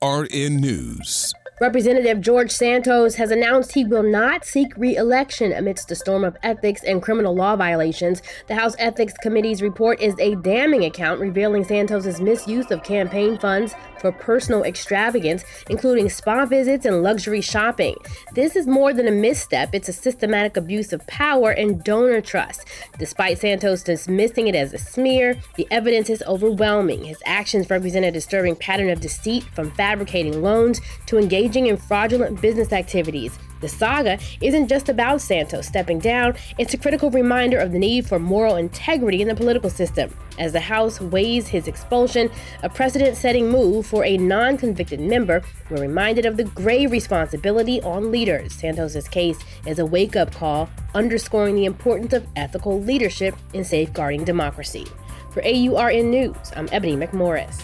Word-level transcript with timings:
AURN 0.00 0.60
News. 0.60 1.34
Representative 1.60 2.22
George 2.22 2.50
Santos 2.50 3.16
has 3.16 3.30
announced 3.30 3.74
he 3.74 3.84
will 3.84 4.02
not 4.02 4.46
seek 4.46 4.72
re 4.78 4.96
election 4.96 5.52
amidst 5.52 5.90
a 5.90 5.94
storm 5.94 6.24
of 6.24 6.38
ethics 6.42 6.82
and 6.82 7.02
criminal 7.02 7.34
law 7.34 7.54
violations. 7.54 8.22
The 8.46 8.54
House 8.54 8.74
Ethics 8.78 9.12
Committee's 9.20 9.60
report 9.60 10.00
is 10.00 10.14
a 10.18 10.36
damning 10.36 10.86
account 10.86 11.20
revealing 11.20 11.64
Santos's 11.64 12.18
misuse 12.18 12.70
of 12.70 12.82
campaign 12.82 13.36
funds 13.36 13.74
for 14.00 14.10
personal 14.10 14.62
extravagance, 14.62 15.44
including 15.68 16.08
spa 16.08 16.46
visits 16.46 16.86
and 16.86 17.02
luxury 17.02 17.42
shopping. 17.42 17.94
This 18.32 18.56
is 18.56 18.66
more 18.66 18.94
than 18.94 19.06
a 19.06 19.10
misstep, 19.10 19.74
it's 19.74 19.90
a 19.90 19.92
systematic 19.92 20.56
abuse 20.56 20.94
of 20.94 21.06
power 21.06 21.50
and 21.50 21.84
donor 21.84 22.22
trust. 22.22 22.64
Despite 22.98 23.38
Santos 23.38 23.82
dismissing 23.82 24.48
it 24.48 24.54
as 24.54 24.72
a 24.72 24.78
smear, 24.78 25.36
the 25.56 25.68
evidence 25.70 26.08
is 26.08 26.24
overwhelming. 26.26 27.04
His 27.04 27.22
actions 27.26 27.68
represent 27.68 28.06
a 28.06 28.10
disturbing 28.10 28.56
pattern 28.56 28.88
of 28.88 29.00
deceit 29.00 29.44
from 29.54 29.70
fabricating 29.72 30.40
loans 30.40 30.80
to 31.04 31.18
engaging 31.18 31.49
engaging 31.50 31.66
in 31.66 31.76
fraudulent 31.76 32.40
business 32.40 32.72
activities. 32.72 33.36
The 33.60 33.68
saga 33.68 34.20
isn't 34.40 34.68
just 34.68 34.88
about 34.88 35.20
Santos 35.20 35.66
stepping 35.66 35.98
down, 35.98 36.36
it's 36.58 36.74
a 36.74 36.78
critical 36.78 37.10
reminder 37.10 37.58
of 37.58 37.72
the 37.72 37.78
need 37.78 38.06
for 38.06 38.20
moral 38.20 38.54
integrity 38.54 39.20
in 39.20 39.26
the 39.26 39.34
political 39.34 39.68
system. 39.68 40.14
As 40.38 40.52
the 40.52 40.60
House 40.60 41.00
weighs 41.00 41.48
his 41.48 41.66
expulsion, 41.66 42.30
a 42.62 42.68
precedent 42.68 43.16
setting 43.16 43.50
move 43.50 43.84
for 43.84 44.04
a 44.04 44.16
non 44.16 44.58
convicted 44.58 45.00
member, 45.00 45.42
we're 45.68 45.80
reminded 45.80 46.24
of 46.24 46.36
the 46.36 46.44
grave 46.44 46.92
responsibility 46.92 47.82
on 47.82 48.12
leaders. 48.12 48.54
Santos's 48.54 49.08
case 49.08 49.40
is 49.66 49.80
a 49.80 49.84
wake 49.84 50.14
up 50.14 50.32
call, 50.32 50.70
underscoring 50.94 51.56
the 51.56 51.64
importance 51.64 52.12
of 52.12 52.26
ethical 52.36 52.80
leadership 52.80 53.34
in 53.54 53.64
safeguarding 53.64 54.24
democracy. 54.24 54.86
For 55.32 55.42
AURN 55.42 56.10
News, 56.10 56.52
I'm 56.54 56.68
Ebony 56.72 56.96
McMorris. 56.96 57.60